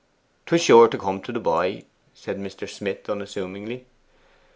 [0.47, 1.83] ''Twas sure to come to the boy,'
[2.15, 2.67] said Mr.
[2.67, 3.85] Smith unassumingly.